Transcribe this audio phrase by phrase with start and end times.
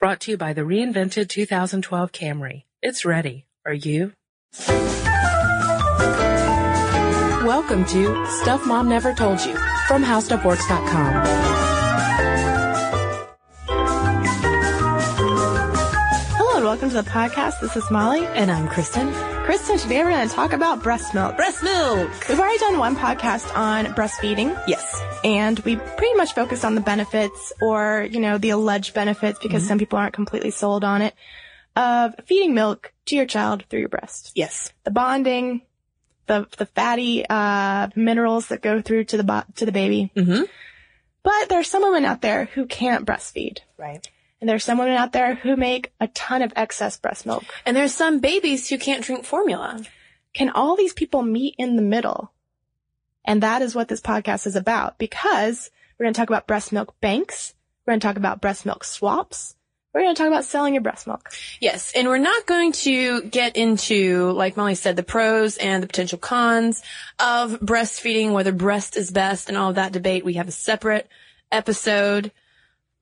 [0.00, 2.62] Brought to you by the reinvented 2012 Camry.
[2.80, 3.44] It's ready.
[3.66, 4.14] Are you?
[7.46, 9.54] Welcome to Stuff Mom Never Told You
[9.88, 11.49] from HowStuffWorks.com.
[16.80, 17.60] welcome to the podcast.
[17.60, 18.24] This is Molly.
[18.24, 19.12] And I'm Kristen.
[19.44, 21.36] Kristen, today we're going to talk about breast milk.
[21.36, 22.10] Breast milk!
[22.26, 24.58] We've already done one podcast on breastfeeding.
[24.66, 24.98] Yes.
[25.22, 29.66] And we pretty much focused on the benefits or, you know, the alleged benefits because
[29.66, 31.14] some people aren't completely sold on it
[31.76, 34.32] of feeding milk to your child through your breast.
[34.34, 34.72] Yes.
[34.84, 35.60] The bonding,
[36.28, 40.12] the, the fatty, uh, minerals that go through to the, bo- to the baby.
[40.16, 40.44] Mm-hmm.
[41.24, 43.58] But there are some women out there who can't breastfeed.
[43.76, 44.08] Right.
[44.40, 47.44] And there's some women out there who make a ton of excess breast milk.
[47.66, 49.82] And there's some babies who can't drink formula.
[50.32, 52.32] can all these people meet in the middle?
[53.24, 56.72] And that is what this podcast is about because we're going to talk about breast
[56.72, 57.54] milk banks.
[57.84, 59.56] We're going to talk about breast milk swaps.
[59.92, 61.30] We're going to talk about selling your breast milk.
[61.60, 61.92] Yes.
[61.94, 66.18] And we're not going to get into, like Molly said, the pros and the potential
[66.18, 66.82] cons
[67.18, 70.24] of breastfeeding, whether breast is best and all of that debate.
[70.24, 71.08] We have a separate
[71.50, 72.30] episode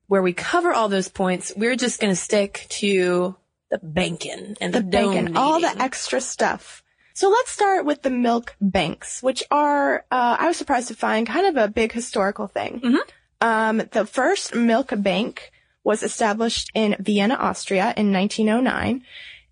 [0.08, 1.52] where we cover all those points.
[1.56, 3.36] We're just going to stick to
[3.70, 6.82] the banking and the, The bacon, all the extra stuff.
[7.14, 11.26] So let's start with the milk banks, which are, uh, I was surprised to find
[11.26, 12.80] kind of a big historical thing.
[12.80, 12.98] Mhm.
[13.40, 15.52] Um, the first milk bank
[15.84, 19.04] was established in Vienna, Austria in 1909.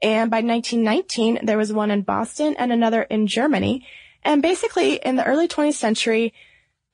[0.02, 3.86] And by 1919, there was one in Boston and another in Germany.
[4.22, 6.34] And basically in the early 20th century,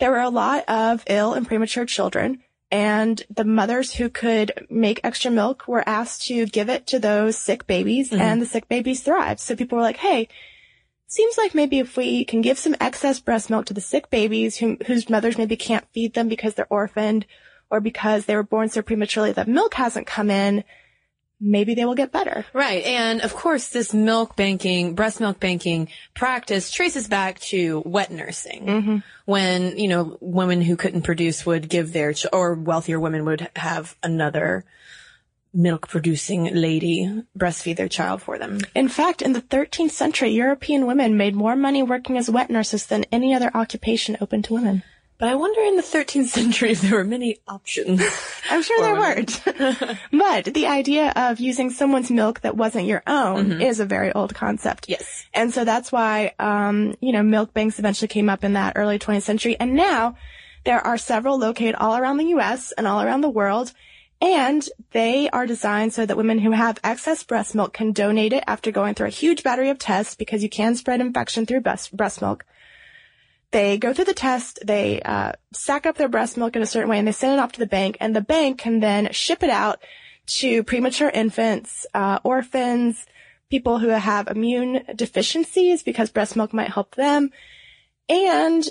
[0.00, 2.42] there were a lot of ill and premature children.
[2.72, 7.36] And the mothers who could make extra milk were asked to give it to those
[7.36, 8.18] sick babies Mhm.
[8.20, 9.40] and the sick babies thrived.
[9.40, 10.26] So people were like, Hey,
[11.06, 14.56] seems like maybe if we can give some excess breast milk to the sick babies
[14.56, 17.26] who, whose mothers maybe can't feed them because they're orphaned
[17.70, 20.64] or because they were born so prematurely that milk hasn't come in,
[21.42, 22.46] maybe they will get better.
[22.52, 22.84] Right.
[22.84, 28.66] And of course, this milk banking, breast milk banking practice traces back to wet nursing.
[28.66, 28.96] Mm-hmm.
[29.24, 33.48] When, you know, women who couldn't produce would give their, ch- or wealthier women would
[33.56, 34.64] have another
[35.54, 38.60] milk producing lady breastfeed their child for them.
[38.74, 42.86] In fact, in the 13th century, European women made more money working as wet nurses
[42.86, 44.82] than any other occupation open to women.
[45.22, 48.02] But I wonder in the 13th century if there were many options.
[48.50, 49.40] I'm sure there weren't.
[50.12, 54.34] but the idea of using someone's milk that wasn't your own is a very old
[54.34, 54.88] concept.
[54.88, 55.24] yes.
[55.32, 58.98] And so that's why, um, you know, milk banks eventually came up in that early
[58.98, 59.56] 20th century.
[59.60, 60.16] And now
[60.64, 62.72] there are several located all around the U.S.
[62.72, 63.72] and all around the world.
[64.20, 68.42] And they are designed so that women who have excess breast milk can donate it
[68.48, 71.96] after going through a huge battery of tests because you can spread infection through breast,
[71.96, 72.44] breast milk.
[73.52, 76.88] They go through the test, they uh, sack up their breast milk in a certain
[76.88, 79.42] way, and they send it off to the bank, and the bank can then ship
[79.42, 79.80] it out
[80.26, 83.06] to premature infants, uh, orphans,
[83.50, 87.30] people who have immune deficiencies because breast milk might help them.
[88.08, 88.64] And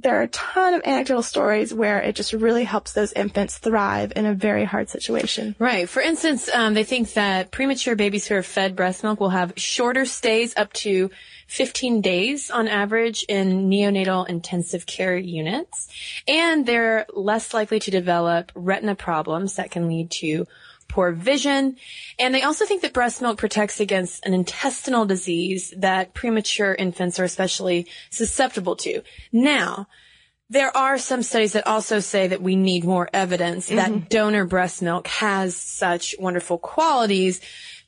[0.00, 4.12] there are a ton of anecdotal stories where it just really helps those infants thrive
[4.14, 5.56] in a very hard situation.
[5.58, 5.88] Right.
[5.88, 9.54] For instance, um, they think that premature babies who are fed breast milk will have
[9.56, 11.10] shorter stays up to
[11.48, 15.88] 15 days on average in neonatal intensive care units.
[16.28, 20.46] And they're less likely to develop retina problems that can lead to
[20.88, 21.76] poor vision.
[22.18, 27.18] And they also think that breast milk protects against an intestinal disease that premature infants
[27.20, 29.02] are especially susceptible to.
[29.32, 29.86] Now,
[30.50, 34.08] there are some studies that also say that we need more evidence that mm-hmm.
[34.08, 37.40] donor breast milk has such wonderful qualities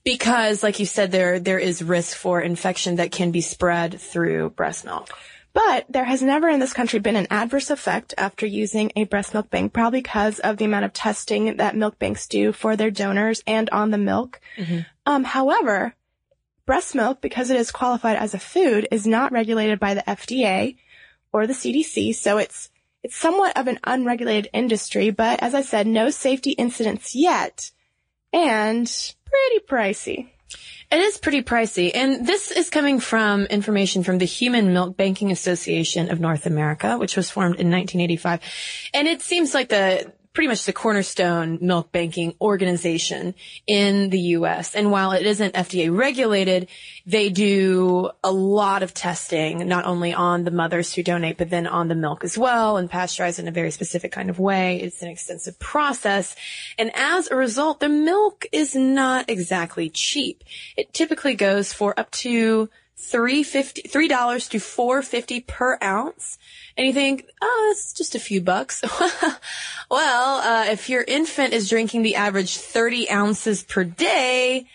[0.05, 4.51] because, like you said, there there is risk for infection that can be spread through
[4.51, 5.11] breast milk.
[5.53, 9.35] But there has never in this country been an adverse effect after using a breast
[9.35, 12.91] milk bank, probably because of the amount of testing that milk banks do for their
[12.91, 14.41] donors and on the milk.
[15.07, 15.95] Um, however,
[16.67, 20.77] breast milk, because it is qualified as a food, is not regulated by the FDA
[21.33, 22.71] or the CDC, so it's
[23.03, 25.11] it's somewhat of an unregulated industry.
[25.11, 27.73] But as I said, no safety incidents yet,
[28.33, 28.87] and
[29.25, 30.29] pretty pricey.
[30.91, 31.93] It is pretty pricey.
[31.95, 36.99] And this is coming from information from the Human Milk Banking Association of North America,
[36.99, 38.41] which was formed in 1985.
[38.93, 43.35] And it seems like the pretty much the cornerstone milk banking organization
[43.67, 44.75] in the US.
[44.77, 46.69] And while it isn't FDA regulated,
[47.05, 51.67] they do a lot of testing, not only on the mothers who donate, but then
[51.67, 54.81] on the milk as well and pasteurize in a very specific kind of way.
[54.81, 56.37] It's an extensive process.
[56.79, 60.45] And as a result, the milk is not exactly cheap.
[60.77, 66.39] It typically goes for up to three fifty three dollars to four fifty per ounce.
[66.77, 68.83] And you think, oh, it's just a few bucks.
[69.91, 74.67] well, uh, if your infant is drinking the average 30 ounces per day,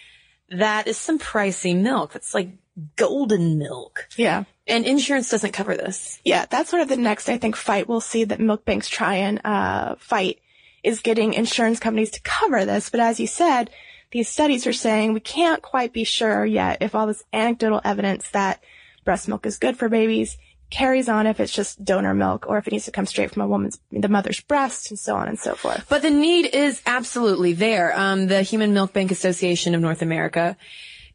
[0.51, 2.13] that is some pricey milk.
[2.13, 2.49] That's like
[2.95, 4.07] golden milk.
[4.17, 4.43] Yeah.
[4.67, 6.19] And insurance doesn't cover this.
[6.23, 9.15] Yeah, that's sort of the next, I think, fight we'll see that milk banks try
[9.15, 10.39] and uh, fight
[10.83, 12.89] is getting insurance companies to cover this.
[12.89, 13.69] But as you said,
[14.11, 18.29] these studies are saying we can't quite be sure yet if all this anecdotal evidence
[18.31, 18.63] that
[19.03, 20.37] breast milk is good for babies
[20.69, 23.43] carries on if it's just donor milk or if it needs to come straight from
[23.43, 25.85] a woman's, the mother's breast and so on and so forth.
[25.89, 27.97] But the need is absolutely there.
[27.97, 30.57] Um, the Human Milk Bank Association of North America,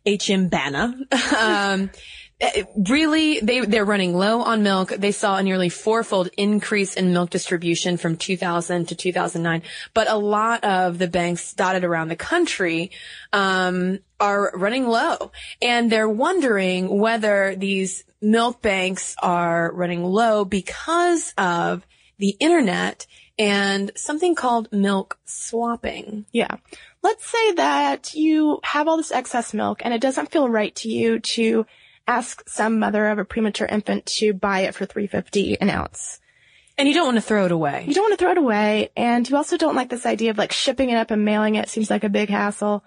[0.06, 1.90] HMBANA, um,
[2.88, 4.88] really they they're running low on milk.
[4.88, 9.62] They saw a nearly fourfold increase in milk distribution from 2000 to 2009
[9.94, 12.90] but a lot of the banks dotted around the country
[13.32, 15.32] um, are running low.
[15.60, 21.86] And they're wondering whether these milk banks are running low because of
[22.18, 23.06] the internet
[23.38, 26.26] and something called milk swapping.
[26.32, 26.56] Yeah.
[27.02, 30.88] Let's say that you have all this excess milk and it doesn't feel right to
[30.88, 31.64] you to
[32.10, 36.20] ask some mother of a premature infant to buy it for 350 an ounce.
[36.76, 38.90] and you don't want to throw it away You don't want to throw it away
[38.96, 41.68] and you also don't like this idea of like shipping it up and mailing it
[41.68, 42.82] seems like a big hassle.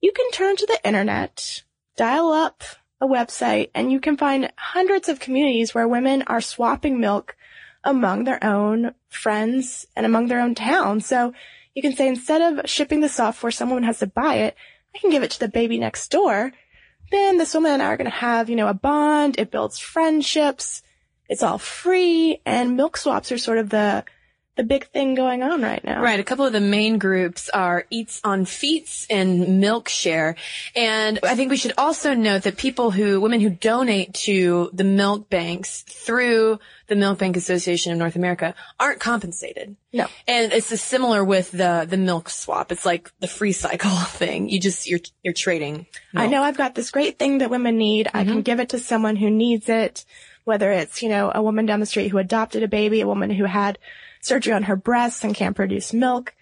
[0.00, 1.62] You can turn to the internet,
[1.96, 2.62] dial up
[3.00, 7.36] a website and you can find hundreds of communities where women are swapping milk
[7.84, 11.06] among their own friends and among their own towns.
[11.06, 11.32] So
[11.74, 14.54] you can say instead of shipping this off where someone has to buy it,
[14.94, 16.52] I can give it to the baby next door.
[17.10, 19.38] Then this woman and I are going to have, you know, a bond.
[19.38, 20.82] It builds friendships.
[21.28, 24.04] It's all free and milk swaps are sort of the,
[24.60, 26.02] the big thing going on right now.
[26.02, 26.20] Right.
[26.20, 30.36] A couple of the main groups are Eats on Feets and Milkshare.
[30.76, 34.84] And I think we should also note that people who, women who donate to the
[34.84, 36.58] milk banks through
[36.88, 39.76] the Milk Bank Association of North America aren't compensated.
[39.94, 40.08] No.
[40.28, 42.70] And it's similar with the, the milk swap.
[42.70, 44.50] It's like the free cycle thing.
[44.50, 45.86] You just, you're, you're trading.
[46.14, 48.08] I know I've got this great thing that women need.
[48.08, 48.40] I can mm-hmm.
[48.40, 50.04] give it to someone who needs it,
[50.44, 53.30] whether it's, you know, a woman down the street who adopted a baby, a woman
[53.30, 53.78] who had
[54.20, 56.34] surgery on her breasts and can't produce milk.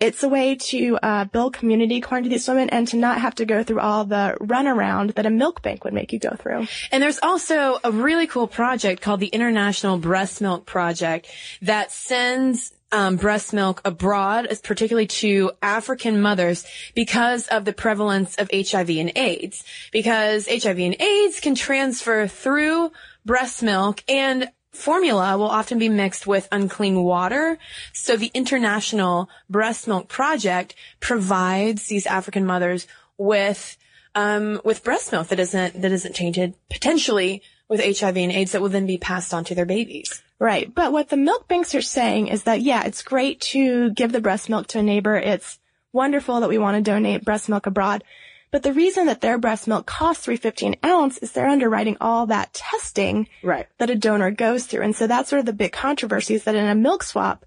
[0.00, 3.36] It's a way to uh, build community according to these women and to not have
[3.36, 6.66] to go through all the runaround that a milk bank would make you go through.
[6.90, 11.28] And there's also a really cool project called the International Breast Milk Project
[11.60, 18.50] that sends um, breast milk abroad, particularly to African mothers, because of the prevalence of
[18.52, 19.64] HIV and AIDS.
[19.92, 22.90] Because HIV and AIDS can transfer through
[23.24, 27.58] breast milk and formula will often be mixed with unclean water.
[27.92, 32.86] So the International Breast Milk Project provides these African mothers
[33.18, 33.76] with
[34.14, 38.60] um, with breast milk that isn't that isn't tainted potentially with HIV and AIDS that
[38.60, 40.22] will then be passed on to their babies.
[40.38, 40.72] Right.
[40.74, 44.20] But what the milk banks are saying is that, yeah, it's great to give the
[44.20, 45.16] breast milk to a neighbor.
[45.16, 45.58] It's
[45.92, 48.04] wonderful that we want to donate breast milk abroad.
[48.52, 52.26] But the reason that their breast milk costs 350 an ounce is they're underwriting all
[52.26, 53.66] that testing Right.
[53.78, 54.82] that a donor goes through.
[54.82, 57.44] And so that's sort of the big controversy is that in a milk swap,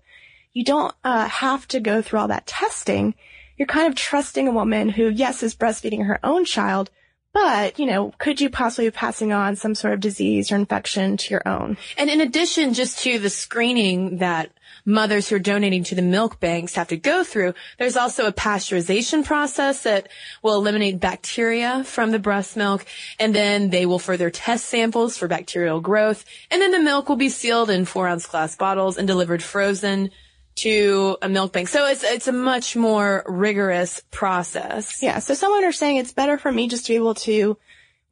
[0.52, 3.14] you don't uh, have to go through all that testing.
[3.56, 6.90] You're kind of trusting a woman who, yes, is breastfeeding her own child,
[7.34, 11.18] but, you know, could you possibly be passing on some sort of disease or infection
[11.18, 11.78] to your own?
[11.98, 14.52] And in addition, just to the screening that
[14.86, 18.32] mothers who are donating to the milk banks have to go through, there's also a
[18.34, 20.08] pasteurization process that
[20.44, 22.86] will eliminate bacteria from the breast milk.
[23.20, 26.24] And then they will further test samples for bacterial growth.
[26.52, 30.12] And then the milk will be sealed in four ounce glass bottles and delivered frozen
[30.56, 31.68] to a milk bank.
[31.68, 35.04] So it's, it's a much more rigorous process.
[35.04, 37.58] Yeah, so someone are saying it's better for me just to be able to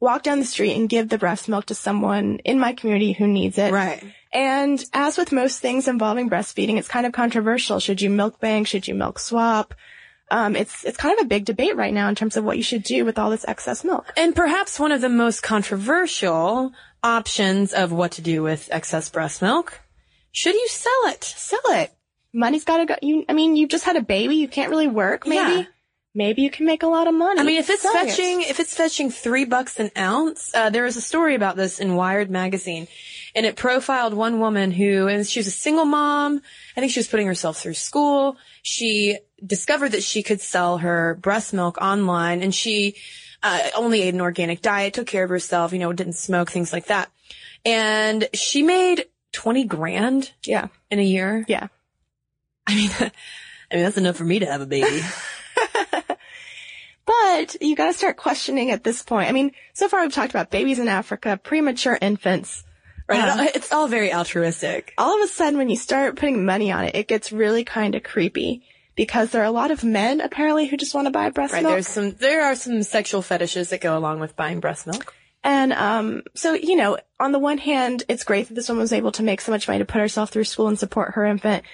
[0.00, 3.26] walk down the street and give the breast milk to someone in my community who
[3.26, 3.72] needs it.
[3.72, 4.04] Right.
[4.34, 7.78] And as with most things involving breastfeeding, it's kind of controversial.
[7.78, 8.66] Should you milk bank?
[8.66, 9.74] Should you milk swap?
[10.30, 12.62] Um, it's it's kind of a big debate right now in terms of what you
[12.62, 14.12] should do with all this excess milk.
[14.16, 16.72] And perhaps one of the most controversial
[17.02, 19.80] options of what to do with excess breast milk.
[20.32, 21.22] Should you sell it?
[21.22, 21.92] Sell it.
[22.32, 22.96] Money's got to go.
[23.00, 24.34] You, I mean, you just had a baby.
[24.36, 25.26] You can't really work.
[25.26, 25.64] Maybe, Yeah.
[26.14, 27.40] Maybe you can make a lot of money.
[27.40, 27.92] I mean, if it's it.
[27.92, 31.80] fetching, if it's fetching three bucks an ounce, uh, there was a story about this
[31.80, 32.86] in Wired magazine,
[33.34, 36.40] and it profiled one woman who, and she was a single mom.
[36.76, 38.36] I think she was putting herself through school.
[38.62, 42.94] She discovered that she could sell her breast milk online, and she
[43.42, 46.72] uh, only ate an organic diet, took care of herself, you know, didn't smoke, things
[46.72, 47.10] like that.
[47.66, 51.44] And she made twenty grand Yeah, in a year.
[51.48, 51.68] yeah.
[52.66, 55.02] I mean, I mean that's enough for me to have a baby.
[57.34, 59.28] But you got to start questioning at this point.
[59.28, 62.64] I mean, so far we've talked about babies in Africa, premature infants.
[63.08, 63.20] Right?
[63.20, 64.94] Uh, it's all very altruistic.
[64.96, 67.94] all of a sudden when you start putting money on it, it gets really kind
[67.94, 68.64] of creepy
[68.94, 71.64] because there are a lot of men apparently who just want to buy breast milk.
[71.64, 71.68] Right.
[71.68, 71.74] milk.
[71.74, 75.12] There's some, there are some sexual fetishes that go along with buying breast milk.
[75.42, 78.92] And um, so, you know, on the one hand, it's great that this woman was
[78.92, 81.64] able to make so much money to put herself through school and support her infant.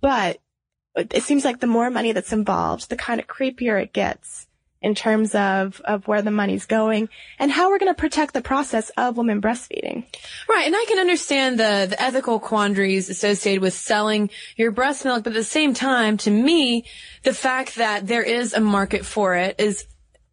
[0.00, 0.40] But
[0.96, 4.48] it seems like the more money that's involved, the kind of creepier it gets
[4.82, 7.08] in terms of, of where the money's going
[7.38, 10.04] and how we're going to protect the process of women breastfeeding.
[10.48, 15.24] Right, and I can understand the, the ethical quandaries associated with selling your breast milk,
[15.24, 16.86] but at the same time, to me,
[17.24, 19.84] the fact that there is a market for it is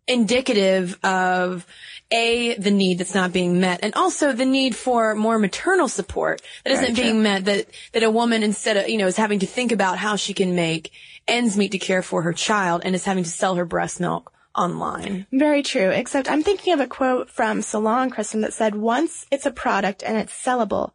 [0.07, 1.65] indicative of
[2.09, 6.41] a the need that's not being met, and also the need for more maternal support
[6.63, 7.23] that isn't Very being true.
[7.23, 7.43] met.
[7.45, 10.33] That that a woman instead of you know is having to think about how she
[10.33, 10.91] can make
[11.27, 14.31] ends meet to care for her child, and is having to sell her breast milk
[14.57, 15.27] online.
[15.31, 19.45] Very true, except I'm thinking of a quote from Salon Kristen that said, once it's
[19.45, 20.91] a product and it's sellable,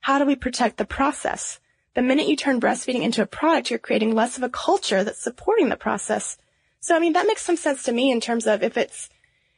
[0.00, 1.60] how do we protect the process?
[1.94, 5.22] The minute you turn breastfeeding into a product, you're creating less of a culture that's
[5.22, 6.38] supporting the process.
[6.78, 9.10] So, I mean, that makes some sense to me in terms of if it's,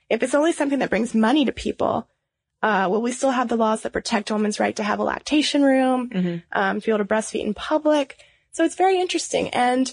[0.09, 2.09] if it's only something that brings money to people,
[2.63, 5.05] uh, will we still have the laws that protect a woman's right to have a
[5.05, 6.11] lactation room,
[6.53, 8.19] um, to be able to breastfeed in public?
[8.53, 9.51] So it's very interesting.
[9.51, 9.93] And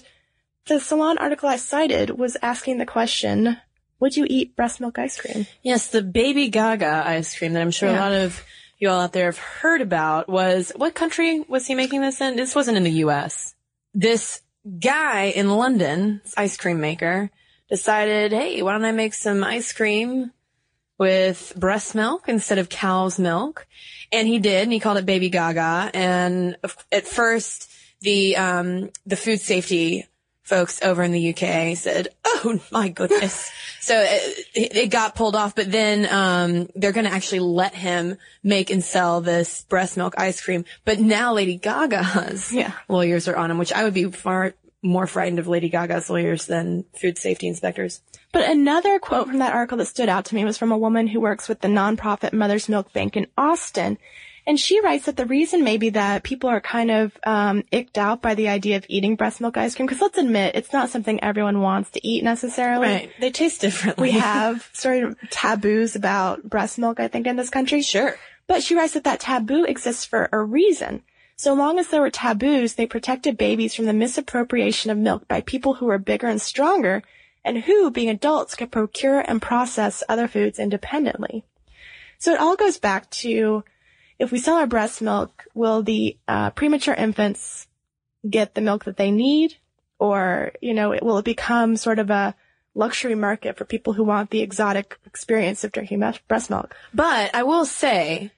[0.66, 3.56] the Salon article I cited was asking the question,
[3.98, 5.46] would you eat breast milk ice cream?
[5.62, 8.42] Yes, the Baby Gaga ice cream that I'm sure a lot of
[8.78, 12.36] you all out there have heard about was what country was he making this in?
[12.36, 13.54] This wasn't in the U.S.
[13.92, 14.40] This
[14.78, 17.30] guy in London, this ice cream maker,
[17.68, 20.32] decided, hey, why don't I make some ice cream
[20.98, 23.66] with breast milk instead of cow's milk?
[24.10, 25.90] And he did, and he called it Baby Gaga.
[25.94, 26.56] And
[26.90, 30.06] at first, the um, the food safety
[30.50, 35.54] folks over in the UK said, "Oh my goodness!" so it, it got pulled off,
[35.54, 40.14] but then um, they're going to actually let him make and sell this breast milk
[40.18, 40.64] ice cream.
[40.84, 42.72] But now Lady Gaga's Yeah.
[42.88, 44.52] lawyers are on him, which I would be far
[44.82, 48.00] more frightened of Lady Gaga's lawyers than food safety inspectors.
[48.32, 51.06] But another quote from that article that stood out to me was from a woman
[51.06, 53.98] who works with the nonprofit Mother's Milk Bank in Austin.
[54.46, 58.22] And she writes that the reason maybe that people are kind of um, icked out
[58.22, 61.22] by the idea of eating breast milk ice cream, because let's admit, it's not something
[61.22, 62.88] everyone wants to eat necessarily.
[62.88, 63.10] Right.
[63.20, 64.08] They taste differently.
[64.08, 67.82] We have sort of taboos about breast milk, I think, in this country.
[67.82, 68.16] sure.
[68.46, 71.02] But she writes that that taboo exists for a reason.
[71.36, 75.40] So long as there were taboos, they protected babies from the misappropriation of milk by
[75.40, 77.02] people who were bigger and stronger
[77.44, 81.44] and who, being adults, could procure and process other foods independently.
[82.18, 83.64] So it all goes back to
[84.20, 87.66] if we sell our breast milk, will the uh, premature infants
[88.28, 89.56] get the milk that they need?
[89.98, 92.34] Or, you know, it, will it become sort of a
[92.74, 96.76] luxury market for people who want the exotic experience of drinking breast milk?
[96.92, 98.30] But I will say,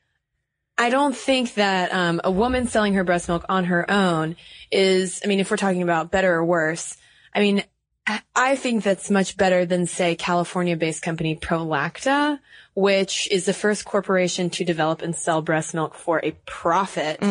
[0.78, 4.36] I don't think that um, a woman selling her breast milk on her own
[4.70, 6.96] is, I mean, if we're talking about better or worse,
[7.34, 7.64] I mean,
[8.06, 12.38] I- think that's much better than, say, California-based company Prolacta,
[12.74, 17.22] which is the first corporation to develop and sell breast milk for a profit.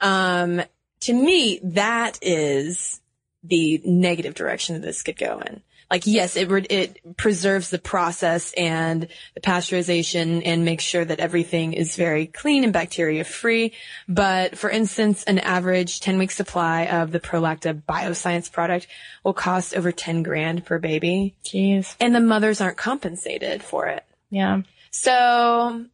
[0.00, 0.62] Um,
[1.00, 3.00] to me, that is
[3.42, 5.62] the negative direction that this could go in.
[5.94, 11.72] Like, yes, it it preserves the process and the pasteurization and makes sure that everything
[11.72, 13.74] is very clean and bacteria free.
[14.08, 18.88] But for instance, an average 10 week supply of the Prolacta bioscience product
[19.22, 21.36] will cost over 10 grand per baby.
[21.44, 21.94] Jeez.
[22.00, 24.02] And the mothers aren't compensated for it.
[24.30, 24.62] Yeah.
[24.90, 25.84] So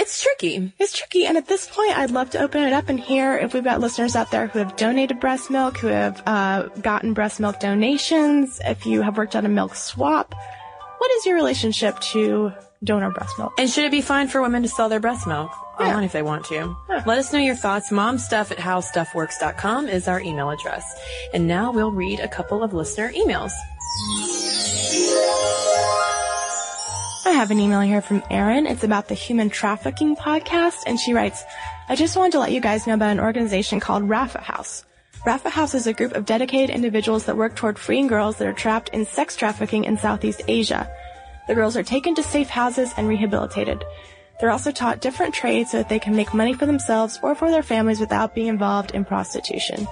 [0.00, 0.72] it's tricky.
[0.78, 3.54] It's tricky, and at this point, I'd love to open it up and hear if
[3.54, 7.38] we've got listeners out there who have donated breast milk, who have uh, gotten breast
[7.40, 10.34] milk donations, if you have worked on a milk swap.
[10.98, 12.52] What is your relationship to
[12.82, 13.52] donor breast milk?
[13.58, 15.86] And should it be fine for women to sell their breast milk Yeah.
[15.88, 16.76] online if they want to?
[16.88, 17.02] Yeah.
[17.06, 17.90] Let us know your thoughts.
[17.90, 20.84] Momstuff at howstuffworks.com is our email address.
[21.32, 23.52] And now we'll read a couple of listener emails.
[27.30, 28.66] I have an email here from Erin.
[28.66, 31.44] It's about the Human Trafficking Podcast, and she writes,
[31.88, 34.84] I just wanted to let you guys know about an organization called Rapha House.
[35.24, 38.52] Rapha House is a group of dedicated individuals that work toward freeing girls that are
[38.52, 40.90] trapped in sex trafficking in Southeast Asia.
[41.46, 43.84] The girls are taken to safe houses and rehabilitated.
[44.40, 47.48] They're also taught different trades so that they can make money for themselves or for
[47.52, 49.86] their families without being involved in prostitution.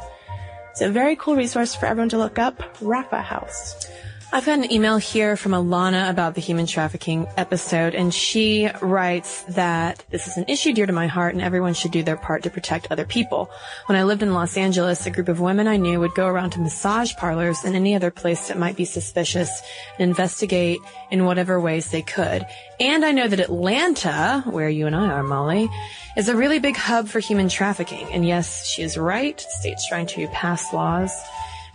[0.73, 3.87] It's a very cool resource for everyone to look up, Rapha House.
[4.30, 9.42] I've got an email here from Alana about the human trafficking episode, and she writes
[9.44, 12.42] that this is an issue dear to my heart and everyone should do their part
[12.42, 13.50] to protect other people.
[13.87, 16.50] When I lived in Los Angeles, a group of women I knew would go around
[16.50, 19.62] to massage parlors and any other place that might be suspicious
[19.99, 20.80] and investigate
[21.11, 22.44] in whatever ways they could.
[22.78, 25.70] And I know that Atlanta, where you and I are, Molly,
[26.18, 28.06] is a really big hub for human trafficking.
[28.12, 29.40] And yes, she is right.
[29.40, 31.18] State's trying to pass laws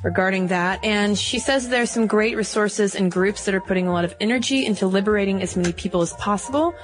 [0.03, 0.83] regarding that.
[0.83, 4.13] And she says there's some great resources and groups that are putting a lot of
[4.19, 6.75] energy into liberating as many people as possible.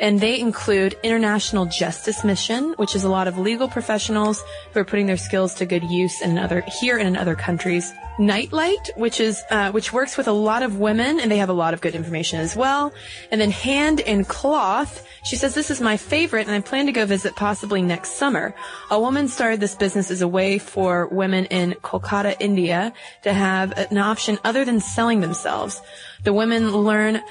[0.00, 4.84] And they include International Justice Mission, which is a lot of legal professionals who are
[4.84, 7.92] putting their skills to good use in other, here and in other countries.
[8.18, 11.54] Nightlight, which is, uh, which works with a lot of women and they have a
[11.54, 12.92] lot of good information as well.
[13.30, 15.06] And then Hand and Cloth.
[15.24, 18.54] She says, this is my favorite and I plan to go visit possibly next summer.
[18.90, 23.72] A woman started this business as a way for women in Kolkata, India to have
[23.72, 25.80] an option other than selling themselves.
[26.24, 27.22] The women learn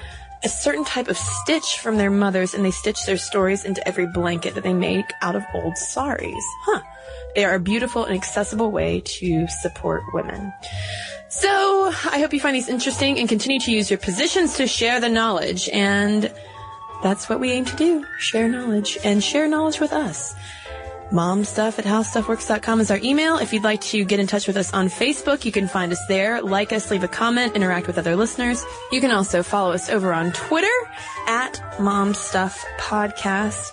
[0.44, 4.08] a certain type of stitch from their mothers and they stitch their stories into every
[4.08, 6.46] blanket that they make out of old saris.
[6.64, 6.82] Huh.
[7.36, 10.54] They are a beautiful and accessible way to support women.
[11.30, 15.00] So I hope you find these interesting and continue to use your positions to share
[15.00, 15.70] the knowledge.
[15.70, 16.34] And
[17.04, 18.04] that's what we aim to do.
[18.20, 20.34] Share knowledge and share knowledge with us.
[21.12, 23.38] Momstuff at howstuffworks.com is our email.
[23.38, 26.00] If you'd like to get in touch with us on Facebook, you can find us
[26.08, 26.42] there.
[26.42, 28.64] Like us, leave a comment, interact with other listeners.
[28.94, 30.70] You can also follow us over on Twitter
[31.28, 33.72] at Momstuff Podcast.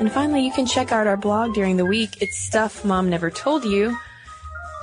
[0.00, 2.20] And finally, you can check out our blog during the week.
[2.20, 3.96] It's Stuff Mom Never Told You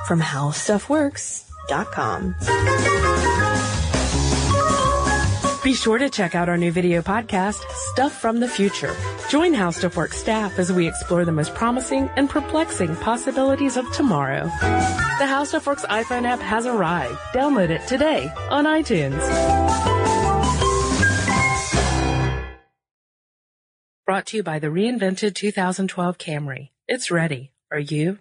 [0.05, 3.16] from HowStuffWorks.com.
[5.67, 8.95] Be sure to check out our new video podcast, Stuff from the Future.
[9.29, 13.91] Join How Stuff Works staff as we explore the most promising and perplexing possibilities of
[13.91, 14.45] tomorrow.
[14.45, 17.15] The How Stuff Works iPhone app has arrived.
[17.33, 19.19] Download it today on iTunes.
[24.05, 26.69] Brought to you by the reinvented 2012 Camry.
[26.87, 27.51] It's ready.
[27.73, 28.19] Are you?